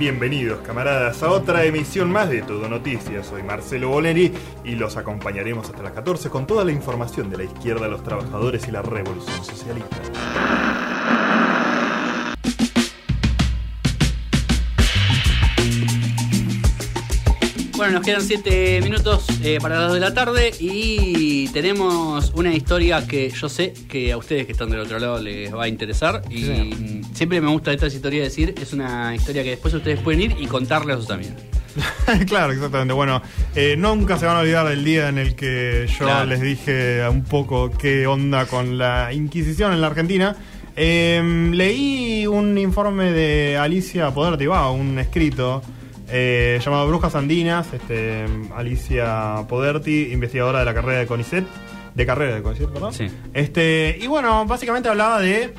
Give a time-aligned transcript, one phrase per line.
[0.00, 3.26] Bienvenidos camaradas a otra emisión más de Todo Noticias.
[3.26, 4.32] Soy Marcelo Boleri
[4.64, 8.66] y los acompañaremos hasta las 14 con toda la información de la izquierda, los trabajadores
[8.66, 9.98] y la revolución socialista.
[17.76, 22.54] Bueno, nos quedan 7 minutos eh, para las 2 de la tarde y tenemos una
[22.54, 25.68] historia que yo sé que a ustedes que están del otro lado les va a
[25.68, 26.22] interesar.
[26.30, 26.99] Y Sí.
[27.20, 30.46] Siempre me gusta esta historia decir, es una historia que después ustedes pueden ir y
[30.46, 31.34] contarle a sus amigos.
[32.26, 32.94] claro, exactamente.
[32.94, 33.20] Bueno,
[33.54, 36.24] eh, nunca se van a olvidar del día en el que yo Claro.
[36.24, 40.34] les dije un poco qué onda con la Inquisición en la Argentina.
[40.76, 45.60] Eh, leí un informe de Alicia Poderti, va, un escrito
[46.08, 47.70] eh, llamado Brujas Andinas.
[47.74, 48.24] Este,
[48.56, 51.44] Alicia Poderti, investigadora de la carrera de CONICET,
[51.94, 52.94] de carrera de CONICET, perdón.
[52.94, 53.08] Sí.
[53.34, 55.52] Este, y bueno, básicamente hablaba de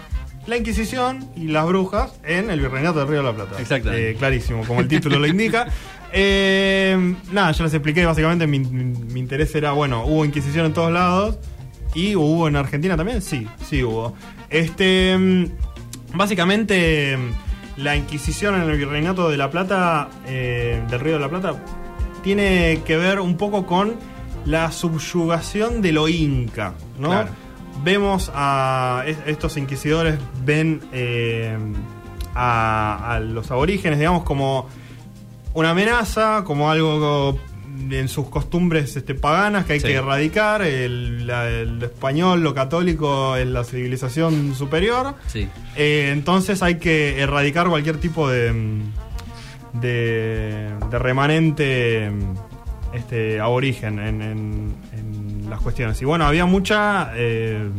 [0.47, 3.59] la Inquisición y las brujas en el Virreinato del Río de la Plata.
[3.59, 4.11] Exactamente.
[4.11, 5.67] Eh, clarísimo, como el título lo indica.
[6.13, 10.91] Eh, nada, ya les expliqué, básicamente mi, mi interés era, bueno, hubo Inquisición en todos
[10.91, 11.37] lados
[11.93, 14.13] y hubo en Argentina también, sí, sí hubo.
[14.49, 15.45] Este, mm,
[16.13, 21.29] básicamente, mm, la Inquisición en el Virreinato de la Plata, eh, del Río de la
[21.29, 21.53] Plata,
[22.23, 23.95] tiene que ver un poco con
[24.45, 27.09] la subyugación de lo inca, ¿no?
[27.09, 27.29] Claro.
[27.83, 31.57] Vemos a es- estos inquisidores, ven eh,
[32.35, 34.67] a, a los aborígenes, digamos, como
[35.53, 37.39] una amenaza, como algo
[37.89, 39.87] en sus costumbres este, paganas que hay Sí.
[39.87, 40.61] que erradicar.
[40.61, 45.15] El, la- el español, lo católico, es la civilización superior.
[45.27, 45.49] Sí.
[45.75, 48.53] Eh, entonces hay que erradicar cualquier tipo de,
[49.73, 52.11] de, de remanente
[52.93, 55.10] este, aborigen en, en- en
[55.51, 56.01] las cuestiones.
[56.01, 57.69] Y bueno, había mucha, eh,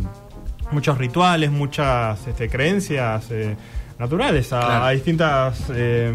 [0.71, 3.57] muchos rituales, muchas este, creencias eh,
[3.99, 4.85] naturales a, Claro.
[4.85, 5.65] a distintas...
[5.75, 6.15] eh,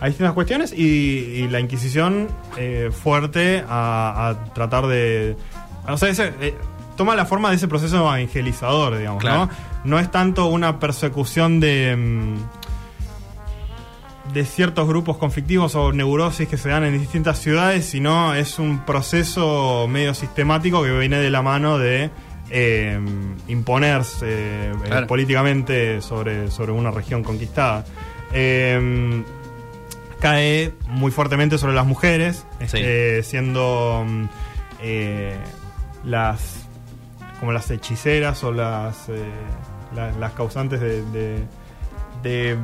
[0.00, 0.82] a distintas cuestiones y,
[1.42, 2.28] y la Inquisición
[2.90, 5.36] fuerte a, a tratar de...
[5.86, 6.32] O sea, ese,
[6.96, 9.46] toma la forma de ese proceso evangelizador, digamos, Claro.
[9.46, 9.50] ¿no?
[9.84, 12.34] No es tanto una persecución de...
[14.32, 18.84] de ciertos grupos conflictivos o neurosis que se dan en distintas ciudades, sino es un
[18.84, 22.10] proceso medio sistemático que viene de la mano de
[22.50, 22.98] eh,
[23.48, 25.06] imponerse eh, Claro.
[25.06, 27.84] políticamente sobre, sobre una región conquistada.
[28.32, 29.22] Eh,
[30.20, 32.64] cae muy fuertemente sobre las mujeres, Sí.
[32.66, 34.24] este, siendo mm,
[34.82, 35.36] eh,
[36.04, 36.66] las
[37.38, 39.24] como las hechiceras o las eh,
[39.94, 41.44] la- las causantes de, de-
[42.22, 42.58] de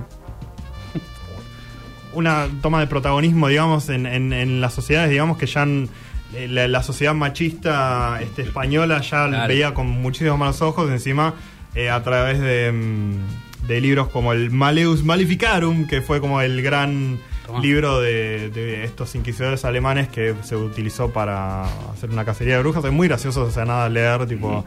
[2.17, 5.89] una toma de protagonismo, digamos, en, en- en las sociedades, digamos que ya han-
[6.35, 9.49] eh, la, la sociedad machista este, española ya Claro.
[9.49, 11.35] veía con muchísimos malos ojos, encima
[11.75, 16.63] eh, a través de, mm, de libros como el Maleus Maleficarum, que fue como el
[16.63, 17.19] gran
[17.63, 21.63] libro de, de estos inquisidores alemanes que se utilizó para
[21.93, 22.85] hacer una cacería de brujas.
[22.85, 24.65] Es muy gracioso, o sea, nada leer, tipo,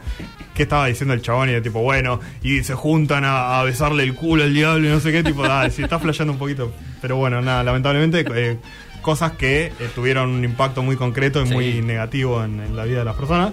[0.54, 4.02] qué estaba diciendo el chabón y de tipo, bueno, y se juntan a, a besarle
[4.04, 6.72] el culo al diablo y no sé qué, tipo, dale, sí, está flasheando un poquito.
[7.00, 8.58] Pero bueno, nada, lamentablemente, eh,
[9.02, 11.52] cosas que eh, tuvieron un impacto muy concreto y Sí.
[11.54, 13.52] muy negativo en, en la vida de las personas.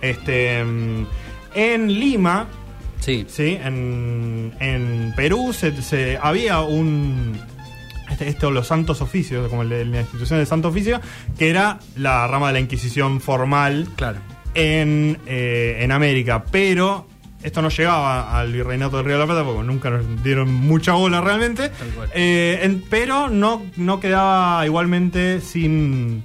[0.00, 1.06] Este, mm,
[1.54, 2.46] en Lima,
[3.00, 3.24] Sí.
[3.28, 7.38] Sí, en, en Perú se, se- había un.
[8.10, 11.00] Este, esto, los santos oficios, como el de la institución del santo oficio,
[11.38, 14.18] que era la rama de la Inquisición formal Claro.
[14.54, 16.44] en, eh, en América.
[16.50, 17.06] Pero
[17.42, 20.92] esto no llegaba al virreinato del Río de la Plata porque nunca nos dieron mucha
[20.92, 21.70] bola realmente.
[22.14, 26.22] Eh, en- pero no, no quedaba igualmente sin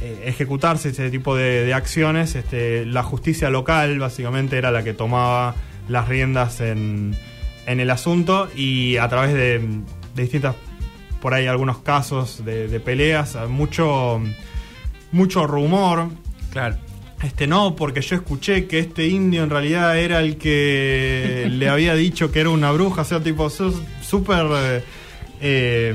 [0.00, 2.34] eh, ejecutarse ese tipo de, de acciones.
[2.34, 5.54] Este, la justicia local básicamente era la que tomaba
[5.88, 7.14] las riendas en,
[7.66, 9.60] en el asunto y a través de,
[10.14, 10.56] de distintas,
[11.20, 14.20] por ahí algunos casos de, de peleas, mucho,
[15.12, 16.08] mucho rumor.
[16.50, 16.76] Claro.
[17.24, 21.94] Este no, porque yo escuché que este indio en realidad era el que le había
[21.94, 24.84] dicho que era una bruja, o sea, tipo, súper eh,
[25.40, 25.94] eh,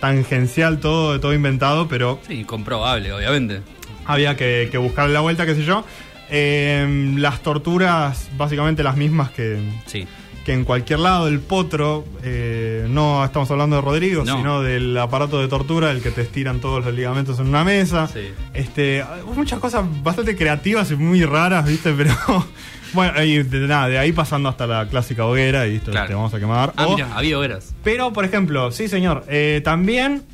[0.00, 3.60] tangencial todo, todo inventado, pero Sí, comprobable, obviamente.
[4.06, 5.84] había que, que buscarle la vuelta, qué sé yo.
[6.30, 10.06] Eh, las torturas, básicamente las mismas que, Sí.
[10.44, 14.36] Que en cualquier lado, el potro, eh, no estamos hablando de Rodrigo, No.
[14.36, 18.08] sino del aparato de tortura, el que te estiran todos los ligamentos en una mesa.
[18.08, 18.20] Sí.
[18.52, 19.02] Este,
[19.34, 21.92] muchas cosas bastante creativas y muy raras, ¿viste?
[21.96, 22.14] Pero
[22.92, 26.08] bueno, y de, nada, de ahí pasando hasta la clásica hoguera y esto, Claro.
[26.08, 26.72] te vamos a quemar.
[26.76, 27.74] Ah, O- mira, había hogueras.
[27.82, 30.24] pero, por ejemplo, sí, señor, eh, también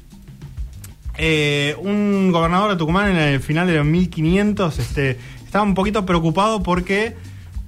[1.19, 6.07] eh, un gobernador de Tucumán en el final de los 1500 este, estaba un poquito
[6.07, 7.15] preocupado porque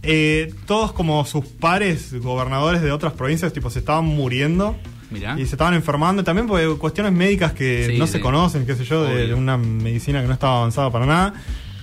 [0.02, 4.76] eh, todos como sus pares gobernadores de otras provincias tipo se estaban muriendo
[5.10, 5.34] Mirá.
[5.38, 8.12] Y se estaban enfermando también por cuestiones médicas que Sí, no sí.
[8.14, 9.26] se conocen, qué sé yo, de, Obvio.
[9.28, 11.34] de una medicina que no estaba avanzada para nada.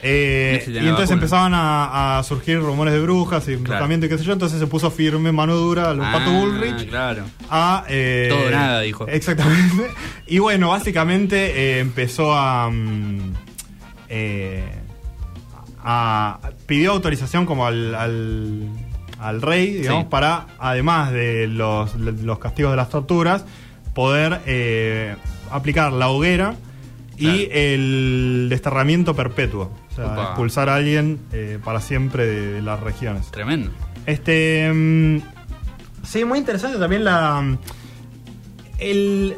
[0.01, 1.13] Eh, y entonces vacuna.
[1.13, 4.33] empezaban a, a surgir rumores de brujas y embrujamiento y qué sé yo.
[4.33, 6.89] Entonces se puso firme, mano dura, al Ah, Pato Bullrich.
[6.89, 7.25] Claro.
[7.51, 7.83] a...
[7.87, 9.07] eh, Todo o nada, dijo.
[9.07, 9.83] Exactamente.
[10.25, 12.67] Y bueno, básicamente eh, empezó a...
[12.71, 13.33] mm,
[14.09, 14.63] eh,
[15.83, 18.67] a- pidió autorización como al, al,
[19.19, 20.07] al rey, digamos, Sí.
[20.09, 23.45] para, además de los, los castigos de las torturas,
[23.93, 25.15] poder eh,
[25.51, 26.55] aplicar la hoguera
[27.17, 27.49] y Claro.
[27.53, 29.71] el desterramiento perpetuo.
[29.91, 30.23] O sea, Opa.
[30.23, 33.29] expulsar a alguien eh, para siempre de, de las regiones.
[33.31, 33.71] Tremendo.
[34.05, 34.71] Este.
[34.73, 35.17] mm,
[36.03, 37.41] sí, muy interesante también la.
[37.41, 37.57] mm,
[38.79, 39.35] El,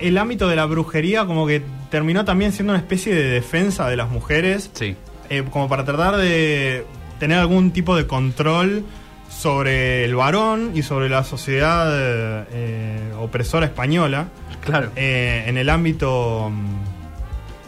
[0.00, 3.96] el ámbito de la brujería, como que terminó también siendo una especie de defensa de
[3.96, 4.96] las mujeres, Sí.
[5.30, 6.86] Eh, como para tratar de
[7.18, 8.84] tener algún tipo de control
[9.28, 14.28] sobre el varón y sobre la sociedad eh, opresora española
[14.64, 14.90] Claro.
[14.96, 16.76] eh, en el ámbito mm,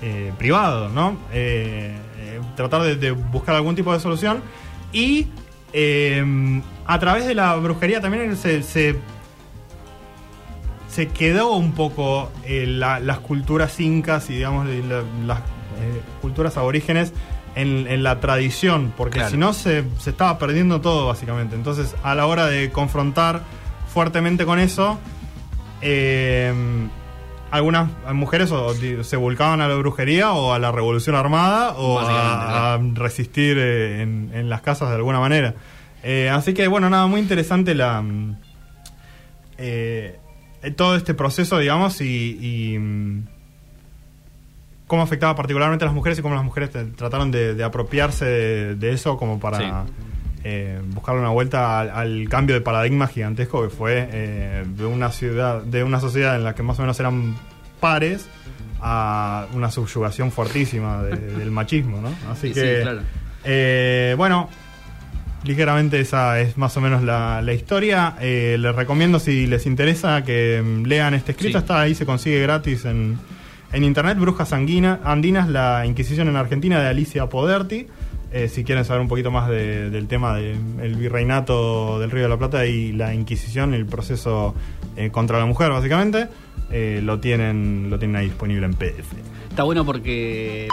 [0.03, 1.17] eh, privado, ¿no?
[2.57, 4.43] Tratar de, de buscar algún tipo de solución
[4.93, 5.29] y
[6.87, 8.97] a través de la brujería también se, se,
[10.89, 15.39] se quedó un poco la- las culturas incas y digamos la- las
[16.21, 17.13] culturas aborígenes
[17.55, 19.31] en, en la tradición, porque Claro.
[19.31, 21.57] si no se, se estaba perdiendo todo básicamente.
[21.57, 23.43] Entonces a la hora de confrontar
[23.93, 24.99] fuertemente con eso,
[25.83, 26.53] eh,
[27.51, 32.75] algunas mujeres o se volcaban a la brujería o a la revolución armada o a,
[32.75, 35.55] a resistir eh, en, en las casas de alguna manera.
[36.05, 38.37] Eh, así que bueno, nada, muy interesante la mm,
[39.59, 40.19] eh,
[40.77, 43.27] todo este proceso, digamos, y, y, mm,
[44.91, 48.75] cómo afectaba particularmente a las mujeres y cómo las mujeres trataron de, de apropiarse de,
[48.75, 49.65] de eso como para Sí.
[50.43, 55.13] eh, buscarle una vuelta al, al cambio de paradigma gigantesco que fue eh, de una
[55.13, 57.37] ciudad, de una sociedad en la que más o menos eran
[57.79, 58.27] pares
[58.81, 62.09] a una subyugación fortísima de- del machismo, ¿no?
[62.29, 63.01] Así Sí, que sí, claro.
[63.45, 64.49] eh, bueno,
[65.45, 68.17] ligeramente esa es más o menos la, la historia.
[68.21, 71.59] Les recomiendo si les interesa que mm, lean este escrito.
[71.59, 73.19] Está ahí, se consigue gratis en,
[73.73, 74.19] en internet.
[74.19, 77.87] Brujas Anguina- Andinas, la Inquisición en Argentina de Alicia Poderti.
[78.33, 82.29] Eh, si quieren saber un poquito más de- del tema del virreinato del Río de
[82.29, 84.55] la Plata y la Inquisición, el proceso
[84.97, 86.29] eh, contra la mujer, básicamente,
[86.71, 89.15] eh, lo tienen lo tienen ahí disponible en PDF.
[89.49, 90.69] Está bueno porque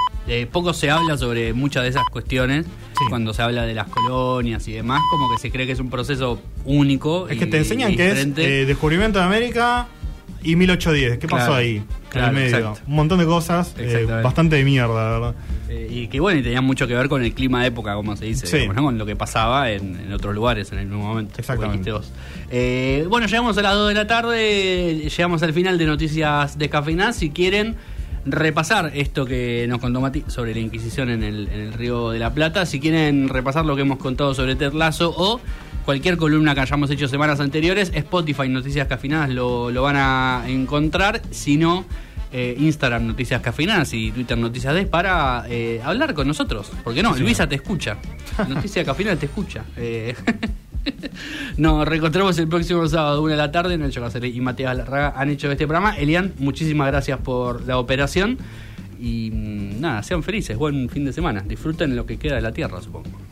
[0.52, 2.66] poco se habla sobre muchas de esas cuestiones.
[2.66, 3.06] Sí.
[3.10, 5.90] Cuando se habla de las colonias y demás, como que se cree que es un
[5.90, 7.28] proceso único.
[7.28, 8.36] Es que te enseñan que es
[8.68, 9.88] descubrimiento de América
[10.44, 11.18] y 1810.
[11.20, 11.84] ¿Qué pasó ahí?
[12.10, 12.58] claro, en el medio.
[12.58, 12.82] exacto.
[12.88, 15.36] Un montón de cosas, eh, bastante de mierda, verdad.
[15.70, 18.16] Eh, y que bueno, y tenía mucho que ver con el clima de época, como
[18.16, 18.58] se dice, Sí.
[18.58, 18.84] digamos, ¿no?
[18.84, 21.36] con lo que pasaba en, en otros lugares en el mismo momento.
[21.38, 21.92] Exactamente.
[21.92, 22.12] vos.
[22.50, 26.70] Eh, bueno, llegamos a las 2 de la tarde, llegamos al final de Noticias de
[26.70, 27.12] Cafeína.
[27.14, 27.76] Si quieren
[28.26, 32.20] repasar esto que nos contó Mati sobre la Inquisición en el, en el Río de
[32.20, 35.40] la Plata, si quieren repasar lo que hemos contado sobre Ted Lasso o
[35.88, 41.22] cualquier columna que hayamos hecho semanas anteriores, Spotify Noticias Cafinadas lo, lo van a encontrar.
[41.32, 41.86] Si no,
[42.34, 46.70] eh, Instagram Noticias Cafinadas y Twitter Noticias Des para eh, hablar con nosotros.
[46.84, 48.00] Porque no, Sí, Luisa te escucha.
[48.50, 49.64] Noticias Cafinadas te escucha.
[49.78, 50.14] Eh,
[51.58, 53.78] Nos reencontramos el próximo sábado, una de la tarde.
[53.78, 55.96] Nacho Caceres y Matías Larraga han hecho este programa.
[55.96, 58.38] Elian, muchísimas gracias por la operación.
[59.00, 61.46] Y mm, nada, sean felices, buen fin de semana.
[61.48, 63.27] Disfruten lo que queda de la tierra, supongo.